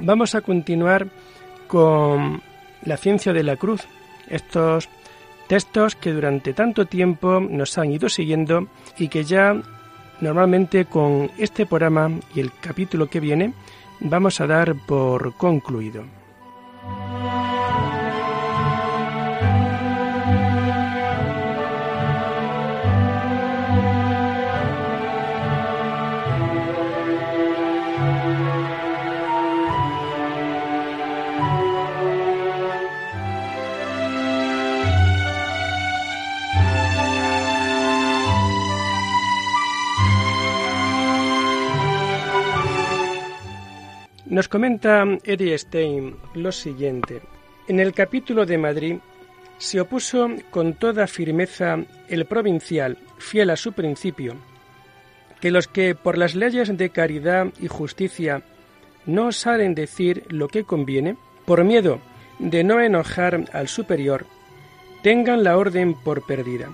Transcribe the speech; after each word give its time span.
vamos 0.00 0.34
a 0.34 0.40
continuar 0.40 1.08
con 1.66 2.42
la 2.84 2.96
ciencia 2.96 3.32
de 3.32 3.42
la 3.42 3.56
cruz, 3.56 3.86
estos 4.28 4.88
textos 5.46 5.96
que 5.96 6.12
durante 6.12 6.52
tanto 6.52 6.86
tiempo 6.86 7.40
nos 7.40 7.78
han 7.78 7.90
ido 7.90 8.08
siguiendo 8.08 8.68
y 8.98 9.08
que 9.08 9.24
ya 9.24 9.56
normalmente 10.20 10.84
con 10.84 11.30
este 11.38 11.66
programa 11.66 12.10
y 12.34 12.40
el 12.40 12.52
capítulo 12.60 13.08
que 13.08 13.20
viene 13.20 13.54
vamos 14.00 14.40
a 14.40 14.46
dar 14.46 14.74
por 14.86 15.34
concluido. 15.34 16.17
Nos 44.38 44.46
comenta 44.46 45.04
Eddie 45.24 45.58
Stein 45.58 46.14
lo 46.34 46.52
siguiente. 46.52 47.22
En 47.66 47.80
el 47.80 47.92
capítulo 47.92 48.46
de 48.46 48.56
Madrid 48.56 48.98
se 49.56 49.80
opuso 49.80 50.28
con 50.50 50.74
toda 50.74 51.08
firmeza 51.08 51.76
el 52.06 52.24
provincial, 52.24 52.98
fiel 53.18 53.50
a 53.50 53.56
su 53.56 53.72
principio, 53.72 54.36
que 55.40 55.50
los 55.50 55.66
que 55.66 55.96
por 55.96 56.16
las 56.16 56.36
leyes 56.36 56.78
de 56.78 56.90
caridad 56.90 57.48
y 57.60 57.66
justicia 57.66 58.44
no 59.06 59.32
saben 59.32 59.74
decir 59.74 60.22
lo 60.28 60.46
que 60.46 60.62
conviene, 60.62 61.16
por 61.44 61.64
miedo 61.64 61.98
de 62.38 62.62
no 62.62 62.80
enojar 62.80 63.44
al 63.52 63.66
superior, 63.66 64.24
tengan 65.02 65.42
la 65.42 65.58
orden 65.58 65.94
por 65.94 66.24
perdida. 66.24 66.70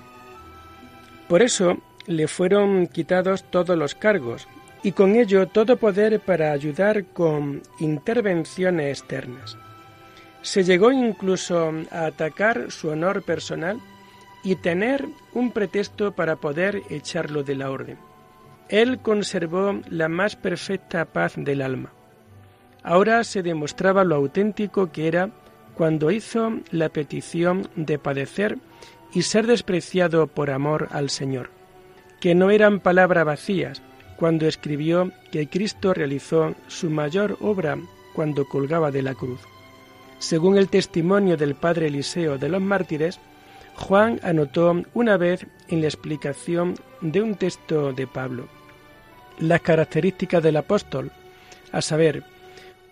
Por 1.27 1.41
eso 1.41 1.79
le 2.05 2.27
fueron 2.27 2.85
quitados 2.85 3.43
todos 3.49 3.75
los 3.75 3.95
cargos 3.95 4.47
y 4.85 4.91
con 4.91 5.15
ello 5.15 5.47
todo 5.47 5.77
poder 5.77 6.19
para 6.19 6.51
ayudar 6.51 7.05
con 7.05 7.63
intervenciones 7.79 8.99
externas. 8.99 9.57
Se 10.43 10.63
llegó 10.63 10.91
incluso 10.91 11.73
a 11.89 12.05
atacar 12.05 12.69
su 12.69 12.89
honor 12.89 13.23
personal 13.23 13.79
y 14.43 14.57
tener 14.57 15.07
un 15.33 15.49
pretexto 15.49 16.11
para 16.11 16.35
poder 16.35 16.83
echarlo 16.91 17.41
de 17.41 17.55
la 17.55 17.71
orden. 17.71 17.97
Él 18.69 18.99
conservó 18.99 19.81
la 19.89 20.07
más 20.07 20.35
perfecta 20.35 21.05
paz 21.05 21.33
del 21.35 21.63
alma. 21.63 21.91
Ahora 22.83 23.23
se 23.23 23.41
demostraba 23.41 24.03
lo 24.03 24.13
auténtico 24.13 24.91
que 24.91 25.07
era 25.07 25.31
cuando 25.73 26.11
hizo 26.11 26.59
la 26.69 26.89
petición 26.89 27.69
de 27.75 27.97
padecer 27.97 28.59
y 29.15 29.23
ser 29.23 29.47
despreciado 29.47 30.27
por 30.27 30.51
amor 30.51 30.89
al 30.91 31.09
Señor, 31.09 31.49
que 32.21 32.35
no 32.35 32.51
eran 32.51 32.79
palabras 32.81 33.25
vacías, 33.25 33.81
cuando 34.17 34.47
escribió 34.47 35.11
que 35.31 35.47
Cristo 35.47 35.93
realizó 35.93 36.55
su 36.67 36.89
mayor 36.89 37.37
obra 37.41 37.77
cuando 38.13 38.47
colgaba 38.47 38.91
de 38.91 39.01
la 39.01 39.13
cruz. 39.13 39.41
Según 40.19 40.57
el 40.57 40.69
testimonio 40.69 41.37
del 41.37 41.55
padre 41.55 41.87
Eliseo 41.87 42.37
de 42.37 42.49
los 42.49 42.61
mártires, 42.61 43.19
Juan 43.75 44.19
anotó 44.23 44.83
una 44.93 45.17
vez 45.17 45.45
en 45.67 45.81
la 45.81 45.87
explicación 45.87 46.75
de 47.01 47.21
un 47.21 47.35
texto 47.35 47.91
de 47.91 48.07
Pablo 48.07 48.47
las 49.39 49.61
características 49.61 50.41
del 50.41 50.57
apóstol, 50.57 51.11
a 51.71 51.81
saber, 51.81 52.23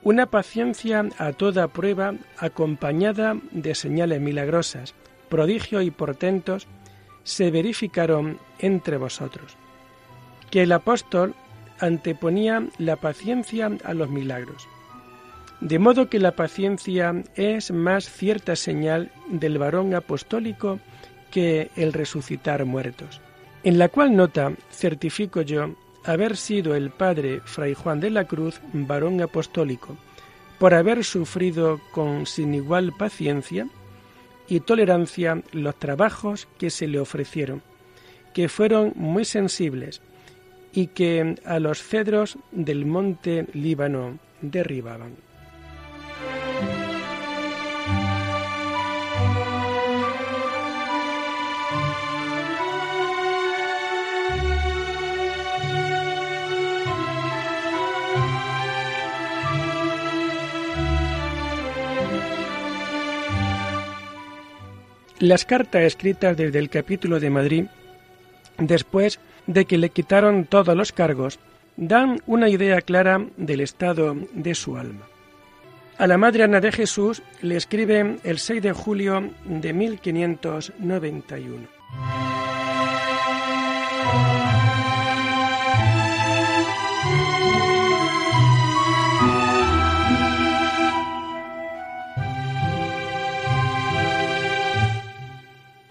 una 0.03 0.25
paciencia 0.25 1.05
a 1.17 1.31
toda 1.31 1.69
prueba 1.69 2.15
acompañada 2.37 3.37
de 3.51 3.73
señales 3.75 4.19
milagrosas, 4.19 4.93
prodigios 5.29 5.85
y 5.85 5.91
portentos 5.91 6.67
se 7.23 7.51
verificaron 7.51 8.37
entre 8.59 8.97
vosotros 8.97 9.55
que 10.53 10.61
el 10.61 10.71
apóstol 10.71 11.33
anteponía 11.79 12.67
la 12.77 12.97
paciencia 12.97 13.71
a 13.83 13.95
los 13.95 14.11
milagros. 14.11 14.67
De 15.61 15.79
modo 15.79 16.09
que 16.09 16.19
la 16.19 16.35
paciencia 16.35 17.23
es 17.33 17.71
más 17.71 18.07
cierta 18.07 18.55
señal 18.55 19.11
del 19.29 19.57
varón 19.57 19.95
apostólico 19.95 20.79
que 21.31 21.71
el 21.75 21.91
resucitar 21.91 22.65
muertos. 22.65 23.19
En 23.63 23.79
la 23.79 23.89
cual 23.89 24.15
nota 24.15 24.53
certifico 24.69 25.41
yo 25.41 25.73
haber 26.05 26.37
sido 26.37 26.75
el 26.75 26.91
padre 26.91 27.41
Fray 27.45 27.73
Juan 27.73 27.99
de 27.99 28.11
la 28.11 28.25
Cruz 28.25 28.61
varón 28.73 29.23
apostólico, 29.23 29.97
por 30.59 30.75
haber 30.75 31.03
sufrido 31.03 31.81
con 31.91 32.27
sin 32.27 32.53
igual 32.53 32.93
paciencia 32.95 33.67
y 34.47 34.59
tolerancia 34.59 35.41
los 35.51 35.79
trabajos 35.79 36.47
que 36.59 36.69
se 36.69 36.87
le 36.87 36.99
ofrecieron, 36.99 37.63
que 38.35 38.49
fueron 38.49 38.93
muy 38.95 39.25
sensibles, 39.25 40.03
y 40.73 40.87
que 40.87 41.35
a 41.45 41.59
los 41.59 41.81
cedros 41.81 42.37
del 42.51 42.85
monte 42.85 43.47
Líbano 43.53 44.17
derribaban. 44.41 45.13
Las 65.19 65.45
cartas 65.45 65.83
escritas 65.83 66.35
desde 66.35 66.59
el 66.59 66.69
capítulo 66.69 67.21
de 67.21 67.29
Madrid, 67.29 67.65
después 68.57 69.21
de 69.47 69.65
que 69.65 69.77
le 69.77 69.89
quitaron 69.89 70.45
todos 70.45 70.75
los 70.75 70.91
cargos, 70.91 71.39
dan 71.77 72.21
una 72.27 72.49
idea 72.49 72.81
clara 72.81 73.25
del 73.37 73.61
estado 73.61 74.15
de 74.33 74.55
su 74.55 74.77
alma. 74.77 75.07
A 75.97 76.07
la 76.07 76.17
Madre 76.17 76.43
Ana 76.43 76.59
de 76.59 76.71
Jesús 76.71 77.21
le 77.41 77.55
escribe 77.55 78.17
el 78.23 78.39
6 78.39 78.61
de 78.61 78.73
julio 78.73 79.29
de 79.45 79.73
1591. 79.73 81.67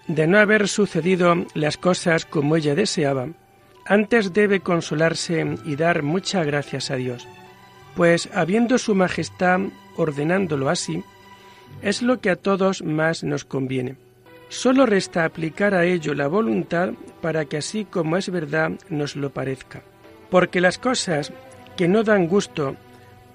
De 0.07 0.27
no 0.27 0.37
haber 0.37 0.67
sucedido 0.67 1.45
las 1.55 1.77
cosas 1.77 2.25
como 2.25 2.55
ella 2.55 2.75
deseaba, 2.75 3.29
antes 3.85 4.33
debe 4.33 4.61
consolarse 4.61 5.57
y 5.65 5.75
dar 5.75 6.03
muchas 6.03 6.45
gracias 6.45 6.89
a 6.91 6.95
Dios, 6.95 7.27
pues 7.95 8.29
habiendo 8.33 8.77
su 8.77 8.95
Majestad 8.95 9.59
ordenándolo 9.97 10.69
así, 10.69 11.03
es 11.81 12.01
lo 12.01 12.19
que 12.19 12.29
a 12.29 12.35
todos 12.35 12.81
más 12.81 13.23
nos 13.23 13.45
conviene. 13.45 13.97
Solo 14.47 14.85
resta 14.85 15.25
aplicar 15.25 15.73
a 15.73 15.85
ello 15.85 16.13
la 16.13 16.27
voluntad 16.27 16.91
para 17.21 17.45
que 17.45 17.57
así 17.57 17.85
como 17.85 18.17
es 18.17 18.29
verdad 18.29 18.71
nos 18.89 19.15
lo 19.15 19.31
parezca. 19.31 19.81
Porque 20.29 20.61
las 20.61 20.77
cosas 20.77 21.33
que 21.75 21.87
no 21.87 22.03
dan 22.03 22.27
gusto, 22.27 22.75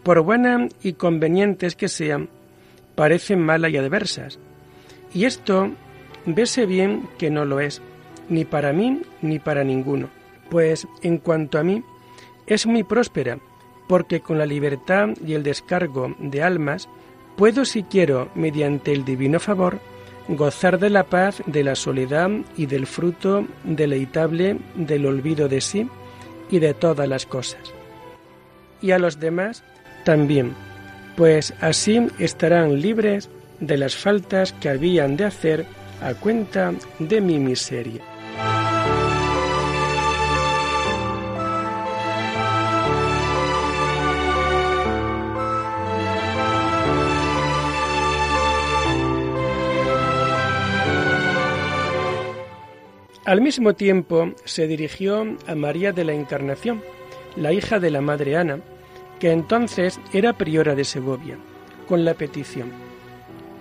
por 0.03 0.21
buenas 0.21 0.73
y 0.83 0.95
convenientes 0.95 1.75
que 1.75 1.89
sean, 1.89 2.29
parecen 2.95 3.41
malas 3.41 3.73
y 3.73 3.77
adversas. 3.77 4.39
Y 5.13 5.25
esto 5.25 5.73
vese 6.25 6.67
bien 6.67 7.09
que 7.19 7.31
no 7.31 7.45
lo 7.45 7.61
es, 7.61 7.83
ni 8.29 8.45
para 8.45 8.73
mí 8.73 9.03
ni 9.21 9.39
para 9.39 9.65
ninguno 9.65 10.18
pues 10.51 10.87
en 11.03 11.19
cuanto 11.19 11.59
a 11.59 11.63
mí, 11.63 11.83
es 12.47 12.67
muy 12.67 12.83
próspera, 12.83 13.39
porque 13.87 14.21
con 14.21 14.39
la 14.39 14.47
libertad 14.47 15.11
y 15.25 15.35
el 15.35 15.43
descargo 15.43 16.15
de 16.19 16.43
almas 16.43 16.89
puedo, 17.37 17.65
si 17.65 17.83
quiero, 17.83 18.31
mediante 18.35 18.93
el 18.93 19.05
divino 19.05 19.41
favor, 19.41 19.81
gozar 20.29 20.79
de 20.79 20.91
la 20.91 21.05
paz, 21.05 21.43
de 21.47 21.65
la 21.65 21.75
soledad 21.75 22.31
y 22.57 22.67
del 22.67 22.87
fruto 22.87 23.47
deleitable 23.65 24.59
del 24.75 25.07
olvido 25.07 25.49
de 25.49 25.61
sí 25.61 25.89
y 26.51 26.59
de 26.59 26.75
todas 26.75 27.09
las 27.09 27.27
cosas. 27.27 27.61
Y 28.83 28.91
a 28.93 28.99
los 28.99 29.19
demás 29.19 29.65
también, 30.05 30.55
pues 31.17 31.55
así 31.61 32.07
estarán 32.19 32.81
libres 32.81 33.31
de 33.61 33.77
las 33.77 33.97
faltas 33.97 34.53
que 34.53 34.69
habían 34.69 35.17
de 35.17 35.25
hacer 35.25 35.67
a 36.01 36.15
cuenta 36.15 36.73
de 36.99 37.21
mi 37.21 37.39
miseria. 37.39 38.03
Al 53.29 53.43
mismo 53.43 53.75
tiempo 53.75 54.33
se 54.47 54.67
dirigió 54.67 55.37
a 55.47 55.55
María 55.55 55.93
de 55.93 56.03
la 56.03 56.15
Encarnación, 56.15 56.83
la 57.37 57.53
hija 57.53 57.79
de 57.79 57.91
la 57.91 58.01
Madre 58.01 58.39
Ana, 58.39 58.61
que 59.21 59.33
entonces 59.33 60.01
era 60.15 60.33
priora 60.33 60.75
de 60.75 60.85
Segovia, 60.85 61.37
con 61.87 62.07
la 62.07 62.15
petición, 62.15 62.71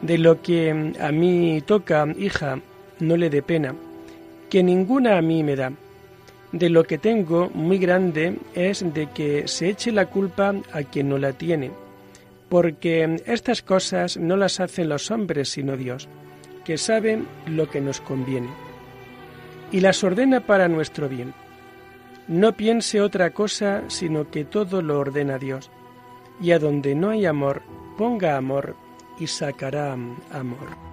de 0.02 0.20
lo 0.20 0.42
que 0.42 0.94
a 1.02 1.12
mí 1.12 1.62
toca, 1.66 2.08
hija, 2.18 2.62
no 3.02 3.18
le 3.18 3.30
dé 3.30 3.42
pena, 3.42 3.76
que 4.50 4.64
ninguna 4.64 5.18
a 5.18 5.22
mí 5.22 5.44
me 5.44 5.58
da. 5.58 5.74
De 6.54 6.70
lo 6.70 6.86
que 6.86 6.98
tengo 6.98 7.52
muy 7.54 7.78
grande 7.78 8.38
es 8.56 8.86
de 8.94 9.08
que 9.08 9.50
se 9.50 9.68
eche 9.68 9.92
la 9.92 10.06
culpa 10.06 10.56
a 10.72 10.84
quien 10.84 11.10
no 11.10 11.18
la 11.18 11.34
tiene, 11.34 11.72
porque 12.48 13.22
estas 13.26 13.64
cosas 13.64 14.16
no 14.16 14.38
las 14.38 14.62
hacen 14.62 14.88
los 14.88 15.12
hombres 15.12 15.50
sino 15.50 15.76
Dios, 15.76 16.08
que 16.64 16.78
sabe 16.78 17.22
lo 17.48 17.70
que 17.70 17.82
nos 17.82 18.00
conviene 18.00 18.67
y 19.72 19.80
las 19.82 20.04
ordena 20.04 20.42
para 20.42 20.68
nuestro 20.68 21.10
bien. 21.10 21.34
No 22.28 22.54
piense 22.54 23.02
otra 23.02 23.32
cosa 23.32 23.84
sino 23.88 24.30
que 24.30 24.46
todo 24.46 24.82
lo 24.82 25.00
ordena 25.00 25.38
Dios, 25.38 25.72
y 26.42 26.52
a 26.52 26.60
donde 26.60 26.96
no 26.96 27.10
hay 27.10 27.26
amor, 27.26 27.62
ponga 27.98 28.38
amor 28.38 28.76
y 29.20 29.28
sacará 29.28 29.94
amor. 29.94 30.88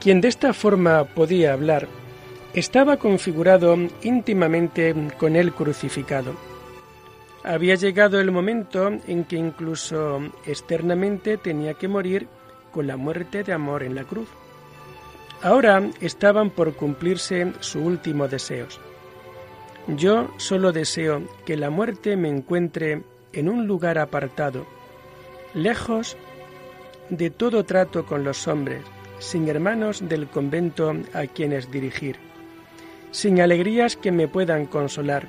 Quien 0.00 0.20
de 0.20 0.28
esta 0.28 0.52
forma 0.52 1.04
podía 1.04 1.54
hablar 1.54 1.88
estaba 2.54 2.98
configurado 2.98 3.76
íntimamente 4.02 4.94
con 5.18 5.34
el 5.34 5.52
crucificado. 5.52 6.34
Había 7.42 7.74
llegado 7.74 8.20
el 8.20 8.30
momento 8.30 8.92
en 9.08 9.24
que 9.24 9.36
incluso 9.36 10.20
externamente 10.46 11.36
tenía 11.36 11.74
que 11.74 11.88
morir 11.88 12.28
con 12.70 12.86
la 12.86 12.96
muerte 12.96 13.42
de 13.42 13.52
amor 13.52 13.82
en 13.82 13.96
la 13.96 14.04
cruz. 14.04 14.28
Ahora 15.42 15.82
estaban 16.00 16.50
por 16.50 16.74
cumplirse 16.74 17.52
sus 17.58 17.82
últimos 17.82 18.30
deseos. 18.30 18.80
Yo 19.88 20.30
solo 20.38 20.72
deseo 20.72 21.22
que 21.44 21.56
la 21.56 21.70
muerte 21.70 22.16
me 22.16 22.28
encuentre 22.28 23.02
en 23.32 23.48
un 23.48 23.66
lugar 23.66 23.98
apartado, 23.98 24.64
lejos 25.54 26.16
de 27.10 27.30
todo 27.30 27.64
trato 27.64 28.06
con 28.06 28.22
los 28.22 28.46
hombres, 28.46 28.80
sin 29.18 29.48
hermanos 29.48 30.08
del 30.08 30.28
convento 30.28 30.94
a 31.12 31.26
quienes 31.26 31.70
dirigir 31.70 32.16
sin 33.14 33.40
alegrías 33.40 33.96
que 33.96 34.10
me 34.10 34.26
puedan 34.26 34.66
consolar, 34.66 35.28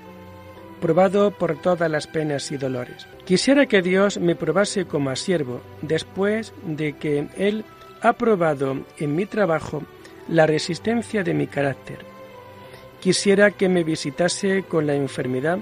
probado 0.81 1.29
por 1.29 1.61
todas 1.61 1.89
las 1.89 2.07
penas 2.07 2.51
y 2.51 2.57
dolores. 2.57 3.05
Quisiera 3.25 3.67
que 3.67 3.83
Dios 3.83 4.17
me 4.17 4.35
probase 4.35 4.85
como 4.85 5.11
a 5.11 5.15
siervo, 5.15 5.61
después 5.83 6.51
de 6.65 6.93
que 6.93 7.27
Él 7.37 7.63
ha 8.01 8.13
probado 8.13 8.79
en 8.97 9.15
mi 9.15 9.27
trabajo 9.27 9.83
la 10.27 10.47
resistencia 10.47 11.23
de 11.23 11.35
mi 11.35 11.45
carácter. 11.45 11.99
Quisiera 13.01 13.51
que 13.51 13.69
me 13.69 13.83
visitase 13.83 14.63
con 14.63 14.87
la 14.87 14.95
enfermedad, 14.95 15.59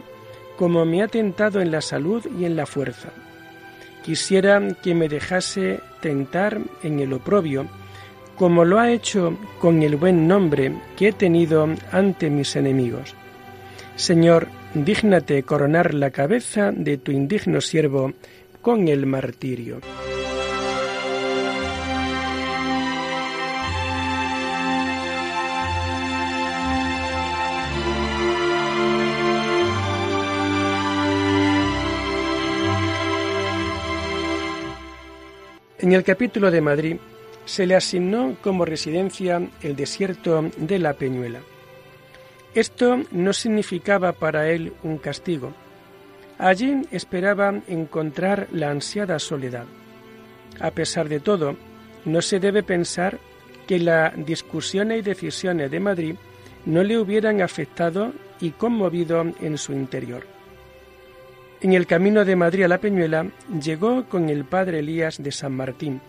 como 0.55 0.85
me 0.85 1.03
ha 1.03 1.09
tentado 1.09 1.59
en 1.59 1.71
la 1.71 1.81
salud 1.81 2.25
y 2.39 2.45
en 2.45 2.55
la 2.55 2.65
fuerza. 2.65 3.09
Quisiera 4.01 4.61
que 4.81 4.95
me 4.95 5.09
dejase 5.09 5.81
tentar 5.99 6.61
en 6.83 7.01
el 7.01 7.11
oprobio, 7.11 7.67
como 8.37 8.65
lo 8.65 8.79
ha 8.79 8.91
hecho 8.91 9.37
con 9.59 9.83
el 9.83 9.95
buen 9.95 10.27
nombre 10.27 10.73
que 10.97 11.09
he 11.09 11.11
tenido 11.13 11.67
ante 11.91 12.29
mis 12.29 12.55
enemigos. 12.55 13.15
Señor, 13.95 14.47
dígnate 14.73 15.43
coronar 15.43 15.93
la 15.93 16.11
cabeza 16.11 16.71
de 16.71 16.97
tu 16.97 17.11
indigno 17.11 17.61
siervo 17.61 18.13
con 18.61 18.87
el 18.87 19.05
martirio. 19.05 19.81
En 35.79 35.91
el 35.91 36.03
capítulo 36.03 36.49
de 36.49 36.61
Madrid 36.61 36.97
se 37.45 37.65
le 37.65 37.75
asignó 37.75 38.35
como 38.41 38.65
residencia 38.65 39.41
el 39.61 39.75
desierto 39.75 40.49
de 40.57 40.79
la 40.79 40.93
Peñuela. 40.93 41.41
Esto 42.53 43.01
no 43.11 43.33
significaba 43.33 44.13
para 44.13 44.49
él 44.49 44.73
un 44.83 44.97
castigo. 44.97 45.53
Allí 46.37 46.81
esperaba 46.91 47.61
encontrar 47.67 48.47
la 48.51 48.69
ansiada 48.69 49.19
soledad. 49.19 49.65
A 50.59 50.71
pesar 50.71 51.09
de 51.09 51.19
todo, 51.19 51.55
no 52.05 52.21
se 52.21 52.39
debe 52.39 52.63
pensar 52.63 53.19
que 53.67 53.79
las 53.79 54.13
discusiones 54.25 54.99
y 54.99 55.01
decisiones 55.01 55.71
de 55.71 55.79
Madrid 55.79 56.15
no 56.65 56.83
le 56.83 56.97
hubieran 56.97 57.41
afectado 57.41 58.13
y 58.39 58.51
conmovido 58.51 59.21
en 59.41 59.57
su 59.57 59.73
interior. 59.73 60.25
En 61.61 61.73
el 61.73 61.87
camino 61.87 62.25
de 62.25 62.35
Madrid 62.35 62.63
a 62.63 62.67
la 62.67 62.77
Peñuela 62.77 63.25
llegó 63.61 64.05
con 64.05 64.29
el 64.29 64.43
padre 64.43 64.79
Elías 64.79 65.23
de 65.23 65.31
San 65.31 65.53
Martín, 65.53 66.01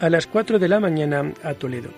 a 0.00 0.10
las 0.10 0.26
cuatro 0.26 0.58
de 0.58 0.68
la 0.68 0.80
mañana 0.80 1.32
a 1.42 1.54
Toledo. 1.54 1.90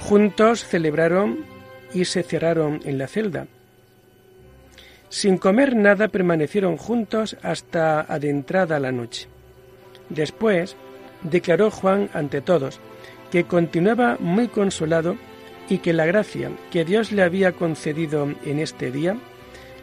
Juntos 0.00 0.64
celebraron 0.64 1.44
y 1.92 2.04
se 2.04 2.22
cerraron 2.22 2.80
en 2.84 2.98
la 2.98 3.08
celda. 3.08 3.46
Sin 5.08 5.38
comer 5.38 5.74
nada 5.76 6.08
permanecieron 6.08 6.76
juntos 6.76 7.36
hasta 7.42 8.00
adentrada 8.00 8.78
la 8.80 8.92
noche. 8.92 9.28
Después 10.08 10.76
declaró 11.22 11.70
Juan 11.70 12.10
ante 12.12 12.40
todos 12.40 12.80
que 13.30 13.44
continuaba 13.44 14.16
muy 14.20 14.48
consolado 14.48 15.16
y 15.68 15.78
que 15.78 15.92
la 15.92 16.06
gracia 16.06 16.50
que 16.70 16.84
Dios 16.84 17.12
le 17.12 17.22
había 17.22 17.52
concedido 17.52 18.28
en 18.44 18.58
este 18.58 18.90
día 18.90 19.16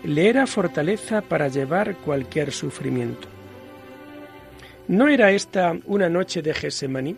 le 0.04 0.30
era 0.30 0.48
fortaleza 0.48 1.22
para 1.22 1.48
llevar 1.48 1.96
cualquier 1.98 2.52
sufrimiento. 2.52 3.33
¿No 4.88 5.08
era 5.08 5.32
esta 5.32 5.78
una 5.86 6.10
noche 6.10 6.42
de 6.42 6.54
Gesemaní 6.54 7.16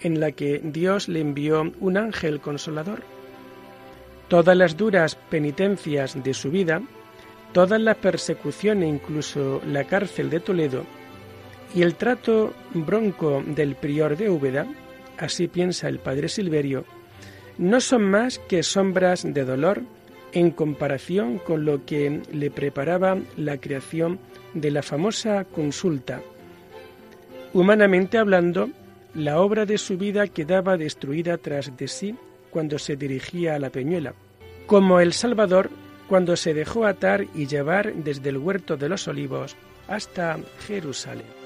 en 0.00 0.18
la 0.18 0.32
que 0.32 0.60
Dios 0.64 1.08
le 1.08 1.20
envió 1.20 1.72
un 1.78 1.96
ángel 1.96 2.40
consolador? 2.40 3.02
Todas 4.26 4.56
las 4.56 4.76
duras 4.76 5.14
penitencias 5.30 6.20
de 6.24 6.34
su 6.34 6.50
vida, 6.50 6.82
todas 7.52 7.80
las 7.80 7.98
persecuciones, 7.98 8.88
incluso 8.88 9.62
la 9.64 9.84
cárcel 9.84 10.28
de 10.28 10.40
Toledo, 10.40 10.84
y 11.72 11.82
el 11.82 11.94
trato 11.94 12.52
bronco 12.72 13.44
del 13.46 13.76
prior 13.76 14.16
de 14.16 14.28
Úbeda, 14.28 14.66
así 15.16 15.46
piensa 15.46 15.88
el 15.88 16.00
padre 16.00 16.28
Silverio, 16.28 16.84
no 17.58 17.80
son 17.80 18.10
más 18.10 18.40
que 18.40 18.64
sombras 18.64 19.22
de 19.22 19.44
dolor 19.44 19.82
en 20.32 20.50
comparación 20.50 21.38
con 21.38 21.64
lo 21.64 21.84
que 21.86 22.22
le 22.32 22.50
preparaba 22.50 23.18
la 23.36 23.58
creación 23.58 24.18
de 24.52 24.72
la 24.72 24.82
famosa 24.82 25.44
consulta 25.44 26.20
Humanamente 27.54 28.18
hablando, 28.18 28.68
la 29.14 29.40
obra 29.40 29.64
de 29.64 29.78
su 29.78 29.96
vida 29.96 30.26
quedaba 30.26 30.76
destruida 30.76 31.38
tras 31.38 31.76
de 31.76 31.86
sí 31.86 32.16
cuando 32.50 32.80
se 32.80 32.96
dirigía 32.96 33.54
a 33.54 33.60
la 33.60 33.70
Peñuela, 33.70 34.14
como 34.66 34.98
el 34.98 35.12
Salvador 35.12 35.70
cuando 36.08 36.34
se 36.36 36.52
dejó 36.52 36.84
atar 36.84 37.26
y 37.32 37.46
llevar 37.46 37.94
desde 37.94 38.30
el 38.30 38.38
huerto 38.38 38.76
de 38.76 38.88
los 38.88 39.06
olivos 39.06 39.56
hasta 39.86 40.36
Jerusalén. 40.66 41.43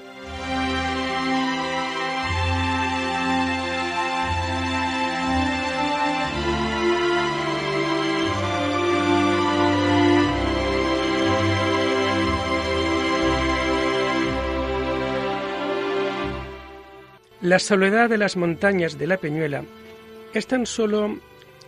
La 17.49 17.57
soledad 17.57 18.11
de 18.11 18.19
las 18.19 18.37
montañas 18.37 18.99
de 18.99 19.07
la 19.07 19.17
Peñuela 19.17 19.63
es 20.35 20.45
tan 20.45 20.67
solo 20.67 21.17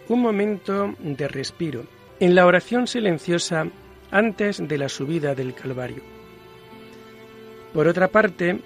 un 0.10 0.22
momento 0.22 0.94
de 1.00 1.28
respiro 1.28 1.86
en 2.20 2.36
la 2.36 2.46
oración 2.46 2.86
silenciosa 2.86 3.66
antes 4.12 4.60
de 4.68 4.78
la 4.78 4.90
subida 4.90 5.34
del 5.34 5.56
Calvario. 5.56 6.04
Por 7.74 7.88
otra 7.88 8.10
parte, 8.10 8.60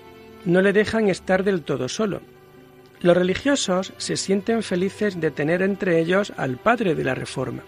no 0.44 0.62
le 0.62 0.74
dejan 0.74 1.08
estar 1.08 1.46
del 1.46 1.62
todo 1.62 1.88
solo. 1.88 2.20
Los 3.00 3.16
religiosos 3.16 3.94
se 3.96 4.18
sienten 4.18 4.62
felices 4.62 5.18
de 5.22 5.32
tener 5.32 5.62
entre 5.62 6.02
ellos 6.02 6.34
al 6.36 6.58
padre 6.58 6.96
de 6.96 7.06
la 7.06 7.16
Reforma. 7.16 7.64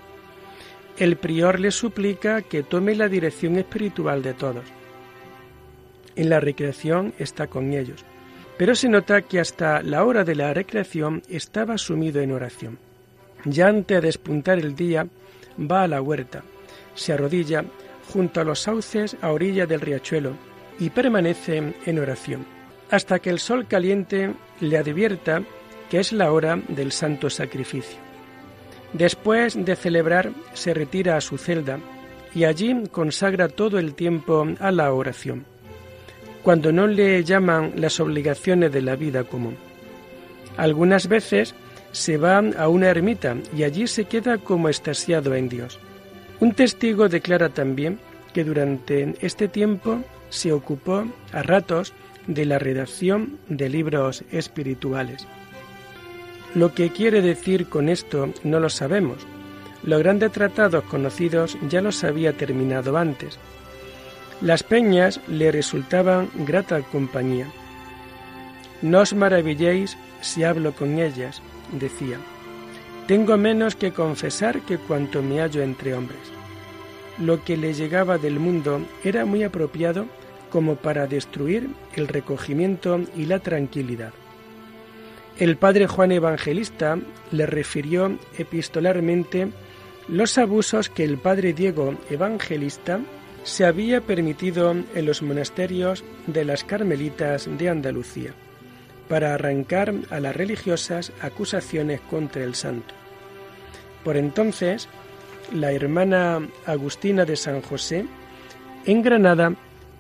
El 0.98 1.16
prior 1.16 1.62
le 1.62 1.72
suplica 1.72 2.42
que 2.42 2.64
tome 2.64 2.96
la 2.96 3.08
dirección 3.08 3.56
espiritual 3.56 4.24
de 4.24 4.34
todos. 4.34 4.66
En 6.18 6.30
la 6.30 6.42
recreación 6.42 7.14
está 7.18 7.48
con 7.48 7.72
ellos, 7.72 8.04
pero 8.58 8.76
se 8.76 8.90
nota 8.90 9.22
que 9.22 9.40
hasta 9.40 9.82
la 9.82 10.04
hora 10.04 10.24
de 10.24 10.36
la 10.36 10.54
recreación 10.54 11.22
estaba 11.30 11.78
sumido 11.78 12.22
en 12.22 12.32
oración. 12.32 12.80
Ya 13.46 13.68
antes 13.68 14.02
de 14.02 14.08
despuntar 14.08 14.58
el 14.60 14.76
día, 14.76 15.08
va 15.60 15.84
a 15.84 15.88
la 15.88 16.02
huerta, 16.02 16.44
se 16.96 17.14
arrodilla 17.14 17.64
junto 18.12 18.42
a 18.42 18.44
los 18.44 18.60
sauces 18.60 19.16
a 19.22 19.32
orilla 19.32 19.66
del 19.66 19.82
riachuelo 19.82 20.34
y 20.80 20.90
permanece 20.90 21.74
en 21.86 22.00
oración, 22.00 22.46
hasta 22.90 23.20
que 23.20 23.30
el 23.30 23.40
sol 23.40 23.68
caliente 23.68 24.34
le 24.60 24.78
advierta 24.78 25.44
que 25.90 26.00
es 26.00 26.12
la 26.12 26.32
hora 26.32 26.60
del 26.68 26.92
santo 26.92 27.30
sacrificio. 27.30 27.98
Después 28.94 29.54
de 29.64 29.76
celebrar, 29.76 30.32
se 30.54 30.74
retira 30.74 31.18
a 31.18 31.22
su 31.22 31.38
celda 31.38 31.80
y 32.34 32.46
allí 32.46 32.88
consagra 32.92 33.48
todo 33.48 33.80
el 33.80 33.94
tiempo 33.96 34.48
a 34.60 34.72
la 34.72 34.92
oración, 34.94 35.46
cuando 36.48 36.72
no 36.72 36.88
le 36.88 37.26
llaman 37.26 37.74
las 37.76 38.00
obligaciones 38.00 38.72
de 38.72 38.82
la 38.82 38.96
vida 38.96 39.26
común. 39.26 39.58
Algunas 40.56 41.10
veces 41.10 41.54
se 41.92 42.16
va 42.16 42.38
a 42.38 42.70
una 42.70 42.88
ermita 42.88 43.36
y 43.54 43.64
allí 43.64 43.86
se 43.86 44.06
queda 44.06 44.38
como 44.38 44.70
estasiado 44.70 45.36
en 45.36 45.50
Dios. 45.50 45.78
Un 46.40 46.54
testigo 46.54 47.10
declara 47.10 47.50
también 47.50 48.00
que 48.32 48.46
durante 48.46 49.14
este 49.20 49.50
tiempo 49.50 50.00
se 50.30 50.54
ocupó 50.54 51.04
a 51.34 51.44
ratos 51.44 51.92
de 52.28 52.46
la 52.46 52.60
redacción 52.60 53.40
de 53.50 53.68
libros 53.68 54.24
espirituales. 54.32 55.28
Lo 56.56 56.74
que 56.74 56.92
quiere 56.92 57.22
decir 57.22 57.68
con 57.68 57.90
esto 57.90 58.30
no 58.46 58.62
lo 58.62 58.70
sabemos. 58.70 59.28
Los 59.84 60.00
grandes 60.00 60.32
tratados 60.32 60.86
conocidos 60.86 61.58
ya 61.68 61.82
los 61.82 62.06
había 62.06 62.32
terminado 62.32 62.98
antes. 62.98 63.38
Las 64.42 64.62
peñas 64.62 65.20
le 65.28 65.52
resultaban 65.52 66.30
grata 66.36 66.82
compañía. 66.82 67.48
No 68.84 69.00
os 69.00 69.14
maravilléis 69.14 69.98
si 70.22 70.44
hablo 70.44 70.74
con 70.74 71.00
ellas, 71.00 71.42
decía. 71.72 72.20
Tengo 73.08 73.38
menos 73.38 73.76
que 73.76 73.94
confesar 73.94 74.62
que 74.62 74.78
cuanto 74.78 75.24
me 75.24 75.40
hallo 75.40 75.64
entre 75.64 75.96
hombres. 75.96 76.20
Lo 77.18 77.44
que 77.44 77.58
le 77.58 77.74
llegaba 77.74 78.20
del 78.20 78.40
mundo 78.40 78.82
era 79.04 79.26
muy 79.26 79.44
apropiado 79.44 80.06
como 80.52 80.76
para 80.76 81.08
destruir 81.08 81.70
el 81.96 82.08
recogimiento 82.08 83.02
y 83.16 83.26
la 83.26 83.40
tranquilidad. 83.40 84.14
El 85.40 85.58
padre 85.58 85.88
Juan 85.88 86.12
Evangelista 86.12 86.98
le 87.32 87.46
refirió 87.46 88.18
epistolarmente 88.38 89.48
los 90.08 90.38
abusos 90.38 90.90
que 90.90 91.04
el 91.04 91.18
padre 91.18 91.54
Diego 91.54 91.96
Evangelista 92.10 93.00
se 93.44 93.66
había 93.66 94.02
permitido 94.02 94.72
en 94.72 95.06
los 95.06 95.22
monasterios 95.22 96.04
de 96.28 96.46
las 96.46 96.64
Carmelitas 96.64 97.48
de 97.58 97.70
Andalucía 97.70 98.34
para 99.08 99.34
arrancar 99.34 99.94
a 100.10 100.20
las 100.20 100.36
religiosas 100.36 101.12
acusaciones 101.22 102.02
contra 102.02 102.44
el 102.44 102.56
santo. 102.56 102.94
Por 104.04 104.18
entonces, 104.18 104.88
la 105.54 105.72
hermana 105.72 106.48
Agustina 106.66 107.26
de 107.26 107.36
San 107.36 107.62
José, 107.62 108.06
en 108.86 109.02
Granada, 109.02 109.54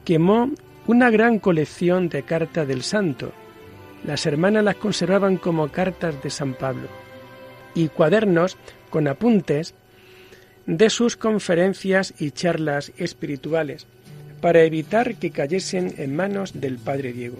quemó 0.03 0.51
una 0.87 1.09
gran 1.09 1.39
colección 1.39 2.09
de 2.09 2.23
cartas 2.23 2.67
del 2.67 2.83
santo. 2.83 3.31
Las 4.05 4.25
hermanas 4.25 4.63
las 4.63 4.75
conservaban 4.75 5.37
como 5.37 5.69
cartas 5.69 6.21
de 6.21 6.29
San 6.29 6.53
Pablo 6.53 6.87
y 7.73 7.89
cuadernos 7.89 8.57
con 8.89 9.07
apuntes 9.07 9.73
de 10.67 10.91
sus 10.91 11.17
conferencias 11.17 12.13
y 12.19 12.29
charlas 12.31 12.91
espirituales 12.97 13.87
para 14.39 14.61
evitar 14.61 15.15
que 15.15 15.31
cayesen 15.31 15.95
en 15.97 16.15
manos 16.15 16.61
del 16.61 16.77
padre 16.77 17.11
Diego. 17.11 17.39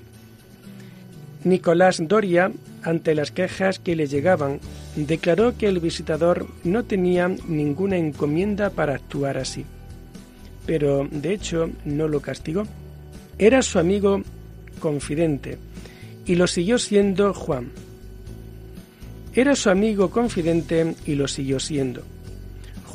Nicolás 1.44 2.02
Doria, 2.02 2.52
ante 2.82 3.14
las 3.14 3.30
quejas 3.30 3.78
que 3.78 3.96
le 3.96 4.08
llegaban, 4.08 4.60
declaró 4.96 5.56
que 5.56 5.68
el 5.68 5.80
visitador 5.80 6.48
no 6.64 6.84
tenía 6.84 7.28
ninguna 7.28 7.98
encomienda 7.98 8.72
para 8.72 8.96
actuar 8.96 9.38
así 9.38 9.64
pero 10.68 11.08
de 11.10 11.34
hecho 11.34 11.72
no 11.86 12.08
lo 12.08 12.20
castigó. 12.20 12.66
Era 13.40 13.64
su 13.64 13.80
amigo 13.80 14.22
confidente 14.80 15.58
y 16.28 16.36
lo 16.36 16.46
siguió 16.46 16.78
siendo 16.78 17.34
Juan. 17.34 17.72
Era 19.34 19.56
su 19.56 19.70
amigo 19.70 20.12
confidente 20.12 20.94
y 21.06 21.16
lo 21.16 21.28
siguió 21.28 21.60
siendo. 21.60 22.04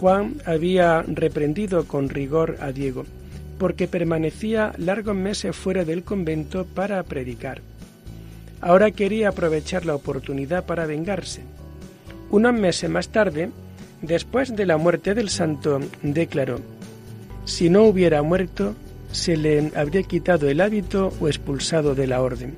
Juan 0.03 0.35
había 0.47 1.03
reprendido 1.03 1.87
con 1.87 2.09
rigor 2.09 2.57
a 2.59 2.73
Diego 2.73 3.07
porque 3.57 3.87
permanecía 3.87 4.73
largos 4.77 5.15
meses 5.15 5.55
fuera 5.55 5.85
del 5.85 6.03
convento 6.03 6.67
para 6.67 7.01
predicar. 7.05 7.61
Ahora 8.61 8.91
quería 8.91 9.29
aprovechar 9.29 9.87
la 9.87 9.95
oportunidad 9.95 10.67
para 10.67 10.87
vengarse. 10.87 11.43
Unos 12.31 12.53
meses 12.53 12.91
más 12.91 13.11
tarde, 13.11 13.51
después 14.01 14.57
de 14.57 14.67
la 14.67 14.77
muerte 14.77 15.15
del 15.15 15.29
santo, 15.29 15.79
declaró, 16.03 16.59
si 17.45 17.71
no 17.71 17.85
hubiera 17.85 18.23
muerto, 18.23 18.75
se 19.13 19.37
le 19.37 19.71
habría 19.77 20.03
quitado 20.03 20.49
el 20.49 20.61
hábito 20.63 21.13
o 21.21 21.29
expulsado 21.29 21.95
de 21.95 22.09
la 22.09 22.23
orden. 22.23 22.57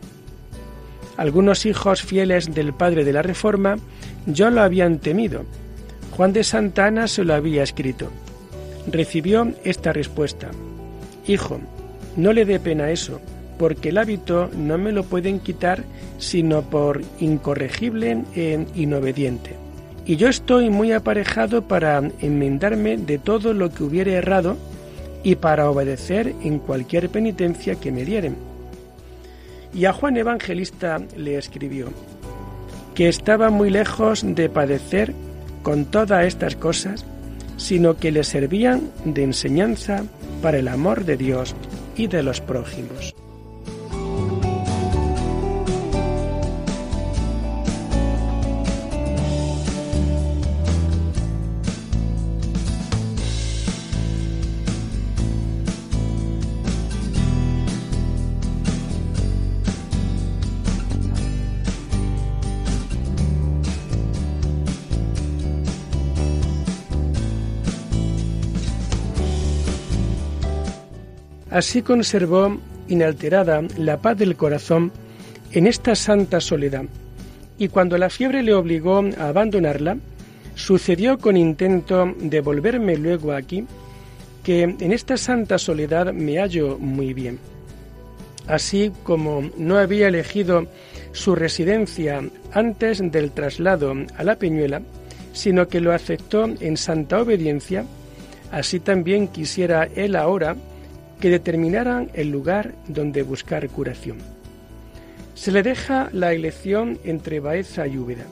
Algunos 1.18 1.66
hijos 1.66 2.00
fieles 2.00 2.54
del 2.54 2.72
padre 2.72 3.04
de 3.04 3.12
la 3.12 3.20
Reforma 3.20 3.76
ya 4.24 4.48
lo 4.48 4.62
habían 4.62 4.98
temido. 4.98 5.44
Juan 6.16 6.32
de 6.32 6.44
Santa 6.44 6.86
Ana 6.86 7.08
se 7.08 7.24
lo 7.24 7.34
había 7.34 7.64
escrito. 7.64 8.08
Recibió 8.86 9.52
esta 9.64 9.92
respuesta. 9.92 10.52
Hijo, 11.26 11.58
no 12.16 12.32
le 12.32 12.44
dé 12.44 12.60
pena 12.60 12.90
eso, 12.90 13.20
porque 13.58 13.88
el 13.88 13.98
hábito 13.98 14.48
no 14.56 14.78
me 14.78 14.92
lo 14.92 15.02
pueden 15.02 15.40
quitar 15.40 15.82
sino 16.18 16.62
por 16.62 17.02
incorregible 17.18 18.22
e 18.36 18.64
inobediente. 18.76 19.56
Y 20.06 20.14
yo 20.14 20.28
estoy 20.28 20.70
muy 20.70 20.92
aparejado 20.92 21.62
para 21.62 22.00
enmendarme 22.20 22.96
de 22.96 23.18
todo 23.18 23.52
lo 23.52 23.70
que 23.70 23.82
hubiere 23.82 24.12
errado 24.12 24.56
y 25.24 25.34
para 25.34 25.68
obedecer 25.68 26.32
en 26.42 26.60
cualquier 26.60 27.08
penitencia 27.08 27.74
que 27.74 27.90
me 27.90 28.04
dieren. 28.04 28.36
Y 29.74 29.86
a 29.86 29.92
Juan 29.92 30.16
Evangelista 30.16 31.00
le 31.16 31.38
escribió 31.38 31.88
que 32.94 33.08
estaba 33.08 33.50
muy 33.50 33.70
lejos 33.70 34.22
de 34.24 34.48
padecer 34.48 35.12
con 35.64 35.86
todas 35.86 36.26
estas 36.26 36.54
cosas, 36.54 37.04
sino 37.56 37.96
que 37.96 38.12
le 38.12 38.22
servían 38.22 38.90
de 39.04 39.24
enseñanza 39.24 40.04
para 40.40 40.58
el 40.58 40.68
amor 40.68 41.04
de 41.04 41.16
Dios 41.16 41.56
y 41.96 42.06
de 42.06 42.22
los 42.22 42.40
prójimos. 42.40 43.14
Así 71.54 71.82
conservó 71.82 72.58
inalterada 72.88 73.62
la 73.78 73.98
paz 73.98 74.18
del 74.18 74.34
corazón 74.34 74.90
en 75.52 75.68
esta 75.68 75.94
santa 75.94 76.40
soledad, 76.40 76.82
y 77.58 77.68
cuando 77.68 77.96
la 77.96 78.10
fiebre 78.10 78.42
le 78.42 78.54
obligó 78.54 79.04
a 79.16 79.28
abandonarla, 79.28 79.96
sucedió 80.56 81.16
con 81.16 81.36
intento 81.36 82.12
de 82.18 82.40
volverme 82.40 82.96
luego 82.96 83.32
aquí, 83.32 83.66
que 84.42 84.62
en 84.64 84.92
esta 84.92 85.16
santa 85.16 85.56
soledad 85.56 86.12
me 86.12 86.40
hallo 86.40 86.76
muy 86.76 87.14
bien. 87.14 87.38
Así 88.48 88.90
como 89.04 89.48
no 89.56 89.78
había 89.78 90.08
elegido 90.08 90.66
su 91.12 91.36
residencia 91.36 92.20
antes 92.50 93.00
del 93.12 93.30
traslado 93.30 93.94
a 94.16 94.24
la 94.24 94.34
Peñuela, 94.34 94.82
sino 95.32 95.68
que 95.68 95.80
lo 95.80 95.92
aceptó 95.92 96.46
en 96.46 96.76
santa 96.76 97.22
obediencia, 97.22 97.84
así 98.50 98.80
también 98.80 99.28
quisiera 99.28 99.84
él 99.94 100.16
ahora 100.16 100.56
que 101.24 101.30
determinaran 101.30 102.10
el 102.12 102.28
lugar 102.28 102.74
donde 102.86 103.22
buscar 103.22 103.66
curación. 103.70 104.18
Se 105.34 105.52
le 105.52 105.62
deja 105.62 106.10
la 106.12 106.34
elección 106.34 106.98
entre 107.02 107.40
Baeza 107.40 107.86
y 107.86 107.96
Úbeda. 107.96 108.26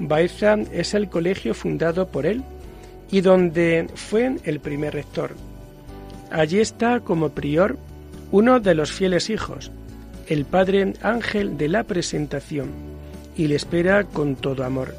Baeza 0.00 0.56
es 0.72 0.94
el 0.94 1.08
colegio 1.08 1.54
fundado 1.54 2.08
por 2.08 2.26
él 2.26 2.42
y 3.08 3.20
donde 3.20 3.86
fue 3.94 4.34
el 4.42 4.58
primer 4.58 4.94
rector. 4.94 5.36
Allí 6.32 6.58
está 6.58 6.98
como 6.98 7.28
prior 7.28 7.78
uno 8.32 8.58
de 8.58 8.74
los 8.74 8.90
fieles 8.90 9.30
hijos, 9.30 9.70
el 10.26 10.44
padre 10.44 10.94
Ángel 11.02 11.56
de 11.56 11.68
la 11.68 11.84
Presentación 11.84 12.70
y 13.36 13.46
le 13.46 13.54
espera 13.54 14.02
con 14.02 14.34
todo 14.34 14.64
amor. 14.64 14.92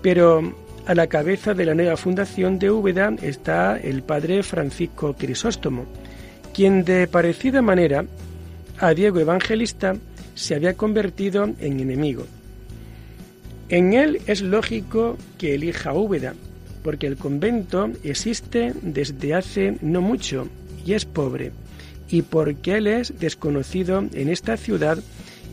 Pero 0.00 0.54
a 0.86 0.94
la 0.94 1.06
cabeza 1.06 1.52
de 1.52 1.66
la 1.66 1.74
nueva 1.74 1.98
fundación 1.98 2.58
de 2.58 2.70
Úbeda 2.70 3.14
está 3.20 3.76
el 3.76 4.02
padre 4.02 4.42
Francisco 4.42 5.14
Crisóstomo, 5.18 5.84
quien 6.54 6.84
de 6.84 7.08
parecida 7.08 7.60
manera 7.60 8.06
a 8.78 8.94
Diego 8.94 9.18
Evangelista 9.18 9.96
se 10.34 10.54
había 10.54 10.74
convertido 10.74 11.44
en 11.44 11.80
enemigo. 11.80 12.26
En 13.68 13.92
él 13.92 14.20
es 14.26 14.40
lógico 14.40 15.18
que 15.36 15.54
elija 15.54 15.92
Úbeda, 15.92 16.34
porque 16.82 17.06
el 17.06 17.16
convento 17.16 17.90
existe 18.04 18.72
desde 18.82 19.34
hace 19.34 19.78
no 19.80 20.00
mucho 20.00 20.48
y 20.86 20.92
es 20.92 21.04
pobre, 21.04 21.50
y 22.08 22.22
porque 22.22 22.76
él 22.76 22.86
es 22.86 23.18
desconocido 23.18 24.04
en 24.12 24.28
esta 24.28 24.56
ciudad 24.56 24.98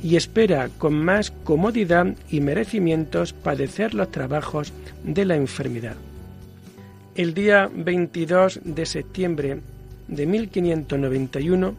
y 0.03 0.17
espera 0.17 0.70
con 0.77 0.93
más 0.93 1.31
comodidad 1.43 2.15
y 2.29 2.41
merecimientos 2.41 3.34
padecer 3.34 3.93
los 3.93 4.12
trabajos 4.12 4.72
de 5.03 5.25
la 5.25 5.36
enfermedad. 5.36 5.96
El 7.15 7.34
día 7.34 7.70
22 7.74 8.62
de 8.63 8.86
septiembre 8.86 9.62
de 10.08 10.25
1591 10.25 11.75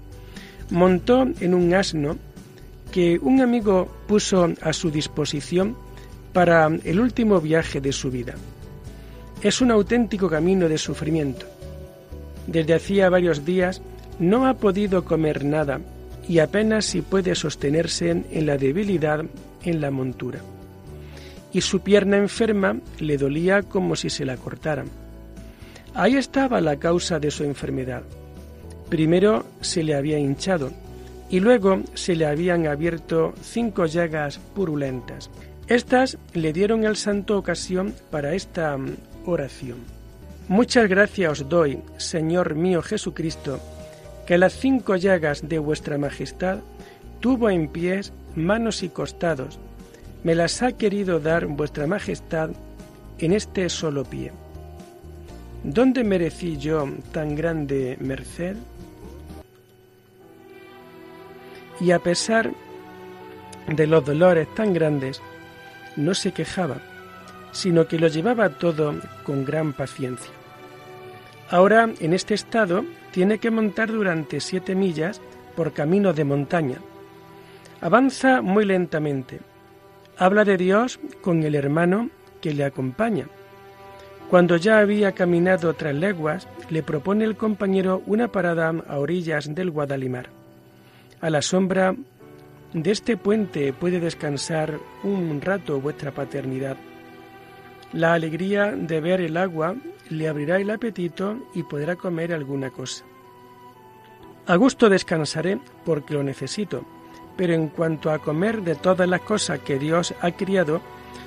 montó 0.71 1.27
en 1.41 1.55
un 1.55 1.75
asno 1.75 2.17
que 2.91 3.19
un 3.19 3.41
amigo 3.41 3.89
puso 4.07 4.49
a 4.61 4.73
su 4.73 4.91
disposición 4.91 5.77
para 6.33 6.67
el 6.67 7.01
último 7.01 7.41
viaje 7.41 7.81
de 7.81 7.93
su 7.93 8.11
vida. 8.11 8.35
Es 9.43 9.61
un 9.61 9.71
auténtico 9.71 10.29
camino 10.29 10.69
de 10.69 10.79
sufrimiento. 10.79 11.47
Desde 12.47 12.75
hacía 12.75 13.09
varios 13.09 13.45
días 13.45 13.83
no 14.19 14.47
ha 14.47 14.55
podido 14.55 15.05
comer 15.05 15.45
nada 15.45 15.81
y 16.29 16.39
apenas 16.39 16.85
si 16.85 17.03
puede 17.03 17.35
sostenerse 17.35 18.11
en 18.11 18.47
la 18.47 18.57
debilidad 18.57 19.25
en 19.65 19.81
la 19.81 19.91
montura. 19.91 20.41
Y 21.53 21.61
su 21.61 21.81
pierna 21.81 22.17
enferma 22.17 22.77
le 22.99 23.19
dolía 23.19 23.63
como 23.63 23.97
si 23.97 24.11
se 24.11 24.25
la 24.25 24.37
cortaran. 24.37 25.02
Ahí 25.95 26.17
estaba 26.17 26.61
la 26.61 26.77
causa 26.77 27.19
de 27.19 27.31
su 27.31 27.45
enfermedad. 27.45 28.03
Primero 28.89 29.45
se 29.61 29.83
le 29.83 29.95
había 29.95 30.19
hinchado 30.19 30.71
y 31.29 31.41
luego 31.41 31.83
se 31.95 32.15
le 32.15 32.27
habían 32.27 32.67
abierto 32.67 33.35
cinco 33.43 33.87
llagas 33.87 34.39
purulentas. 34.55 35.31
Estas 35.69 36.19
le 36.35 36.53
dieron 36.53 36.87
al 36.87 36.97
santo 36.97 37.39
ocasión 37.39 37.95
para 38.11 38.35
esta 38.35 38.77
mm, 38.77 38.97
oración. 39.27 39.79
Muchas 40.49 40.89
gracias 40.89 41.41
os 41.41 41.49
doy, 41.49 41.79
Señor 41.97 42.55
mío 42.55 42.83
Jesucristo, 42.83 43.61
que 44.27 44.39
las 44.39 44.55
cinco 44.55 44.97
llagas 44.97 45.49
de 45.49 45.59
vuestra 45.59 45.99
majestad 45.99 46.59
tuvo 47.21 47.49
en 47.49 47.69
pies, 47.69 48.13
manos 48.35 48.83
y 48.83 48.89
costados, 48.89 49.59
me 50.25 50.35
las 50.35 50.63
ha 50.63 50.73
querido 50.73 51.21
dar 51.21 51.47
vuestra 51.47 51.87
majestad 51.87 52.51
en 53.19 53.33
este 53.33 53.69
solo 53.69 54.05
pie. 54.05 54.33
¿Dónde 55.65 56.03
merecí 56.03 56.57
yo 56.57 56.89
tan 57.13 57.37
grande 57.37 57.97
merced? 58.01 58.57
Y 61.81 61.93
a 61.93 62.01
pesar 62.01 62.53
de 63.69 63.87
los 63.87 64.05
dolores 64.05 64.53
tan 64.55 64.75
grandes, 64.75 65.23
no 65.97 66.15
se 66.15 66.33
quejaba, 66.33 66.79
sino 67.53 67.87
que 67.87 67.99
lo 67.99 68.09
llevaba 68.09 68.49
todo 68.49 68.95
con 69.25 69.45
gran 69.45 69.73
paciencia. 69.73 70.33
Ahora, 71.49 71.89
en 72.01 72.13
este 72.13 72.35
estado, 72.35 72.85
tiene 73.13 73.39
que 73.39 73.51
montar 73.51 73.93
durante 73.93 74.41
siete 74.41 74.75
millas 74.75 75.21
por 75.55 75.73
camino 75.73 76.13
de 76.13 76.25
montaña. 76.25 76.79
Avanza 77.81 78.43
muy 78.43 78.65
lentamente. 78.65 79.41
Habla 80.17 80.45
de 80.45 80.57
Dios 80.57 80.99
con 81.21 81.43
el 81.45 81.55
hermano 81.55 82.11
que 82.41 82.53
le 82.53 82.65
acompaña. 82.65 83.29
Cuando 84.33 84.57
ya 84.57 84.79
había 84.79 85.13
caminado 85.13 85.75
tres 85.75 85.95
leguas, 85.95 86.49
le 86.71 86.83
propone 86.83 87.23
el 87.23 87.37
compañero 87.37 88.03
una 88.07 88.29
parada 88.29 88.73
a 88.89 88.99
orillas 88.99 89.55
del 89.55 89.71
Guadalimar. 89.71 90.31
A 91.21 91.29
la 91.29 91.43
sombra 91.43 91.95
de 92.73 92.91
este 92.91 93.19
puente 93.19 93.75
puede 93.75 94.01
descansar 94.01 94.79
un 95.03 95.39
rato 95.43 95.83
vuestra 95.83 96.13
paternidad. 96.13 96.79
La 97.93 98.15
alegría 98.15 98.73
de 98.75 99.03
ver 99.03 99.21
el 99.21 99.37
agua 99.37 99.77
le 100.09 100.29
abrirá 100.31 100.57
el 100.57 100.71
apetito 100.71 101.37
y 101.55 101.65
podrá 101.65 101.97
comer 101.97 102.33
alguna 102.33 102.71
cosa. 102.71 103.05
A 104.47 104.57
gusto 104.57 104.89
descansaré 104.89 105.59
porque 105.85 106.15
lo 106.15 106.23
necesito, 106.23 106.87
pero 107.37 107.53
en 107.53 107.69
cuanto 107.69 108.11
a 108.11 108.21
comer 108.21 108.63
de 108.63 108.77
todas 108.77 109.07
las 109.07 109.21
cosas 109.21 109.59
que 109.59 109.79
Dios 109.79 110.15
ha 110.23 110.31
criado, 110.31 110.81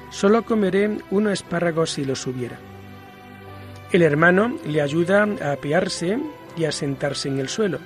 solo 0.10 0.44
comeré 0.44 0.98
uno 1.12 1.30
espárrago 1.30 1.86
si 1.86 2.04
los 2.04 2.26
hubiera. 2.26 2.58
El 3.92 4.02
hermano 4.02 4.58
le 4.66 4.82
ayuda 4.82 5.28
a 5.42 5.52
apearse 5.54 6.20
y 6.58 6.66
a 6.66 6.72
sentarse 6.72 7.30
en 7.30 7.40
el 7.40 7.50
suelo. 7.50 7.80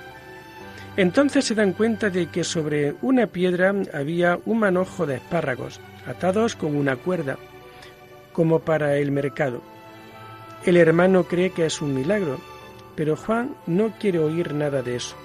Entonces 0.97 1.45
se 1.45 1.55
dan 1.55 1.73
cuenta 1.73 2.09
de 2.09 2.27
que 2.27 2.43
sobre 2.43 2.95
una 3.01 3.27
piedra 3.27 3.73
había 3.93 4.39
un 4.45 4.59
manojo 4.59 5.05
de 5.05 5.15
espárragos, 5.15 5.79
atados 6.07 6.55
con 6.55 6.75
una 6.75 6.95
cuerda, 6.95 7.37
como 8.33 8.59
para 8.59 8.97
el 8.97 9.11
mercado. 9.11 9.61
El 10.65 10.77
hermano 10.77 11.23
cree 11.23 11.51
que 11.51 11.65
es 11.65 11.81
un 11.81 11.93
milagro, 11.93 12.39
pero 12.95 13.15
Juan 13.15 13.55
no 13.65 13.93
quiere 13.99 14.19
oír 14.19 14.53
nada 14.53 14.81
de 14.81 14.97
eso. 14.97 15.15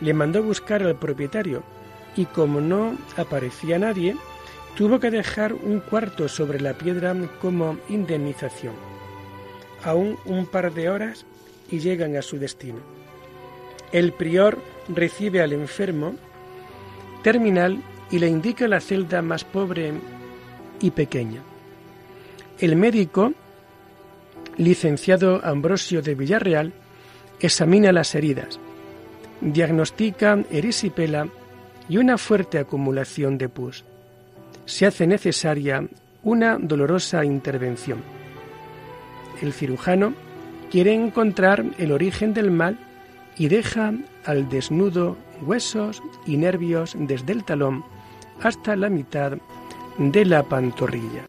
Le 0.00 0.12
mandó 0.12 0.42
buscar 0.42 0.82
al 0.82 0.96
propietario 0.96 1.62
y 2.16 2.26
como 2.26 2.60
no 2.60 2.96
aparecía 3.16 3.78
nadie, 3.78 4.16
tuvo 4.76 5.00
que 5.00 5.10
dejar 5.10 5.54
un 5.54 5.80
cuarto 5.80 6.28
sobre 6.28 6.60
la 6.60 6.74
piedra 6.74 7.14
como 7.40 7.78
indemnización. 7.88 8.97
Aún 9.84 10.18
un 10.24 10.46
par 10.46 10.72
de 10.72 10.88
horas 10.90 11.24
y 11.70 11.78
llegan 11.78 12.16
a 12.16 12.22
su 12.22 12.38
destino. 12.38 12.80
El 13.92 14.12
prior 14.12 14.58
recibe 14.88 15.40
al 15.40 15.52
enfermo 15.52 16.14
terminal 17.22 17.82
y 18.10 18.18
le 18.18 18.28
indica 18.28 18.68
la 18.68 18.80
celda 18.80 19.22
más 19.22 19.44
pobre 19.44 19.92
y 20.80 20.90
pequeña. 20.90 21.42
El 22.58 22.76
médico 22.76 23.32
licenciado 24.58 25.40
Ambrosio 25.44 26.02
de 26.02 26.14
Villarreal, 26.14 26.72
examina 27.40 27.92
las 27.92 28.14
heridas, 28.14 28.58
diagnostica 29.40 30.44
erisipela 30.50 31.28
y 31.88 31.96
una 31.96 32.18
fuerte 32.18 32.58
acumulación 32.58 33.38
de 33.38 33.48
pus. 33.48 33.84
Se 34.66 34.84
hace 34.84 35.06
necesaria 35.06 35.88
una 36.24 36.58
dolorosa 36.58 37.24
intervención. 37.24 38.02
El 39.42 39.52
cirujano 39.52 40.14
quiere 40.70 40.92
encontrar 40.92 41.64
el 41.78 41.92
origen 41.92 42.34
del 42.34 42.50
mal 42.50 42.78
y 43.36 43.48
deja 43.48 43.92
al 44.24 44.48
desnudo 44.48 45.16
huesos 45.42 46.02
y 46.26 46.36
nervios 46.36 46.96
desde 46.98 47.32
el 47.32 47.44
talón 47.44 47.84
hasta 48.42 48.76
la 48.76 48.88
mitad 48.88 49.38
de 49.98 50.24
la 50.24 50.42
pantorrilla. 50.42 51.28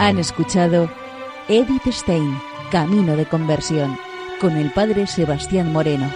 Han 0.00 0.18
escuchado 0.18 0.90
Edith 1.48 1.86
Stein, 1.88 2.40
Camino 2.70 3.16
de 3.16 3.26
Conversión, 3.26 3.98
con 4.40 4.56
el 4.56 4.70
padre 4.72 5.06
Sebastián 5.06 5.74
Moreno. 5.74 6.10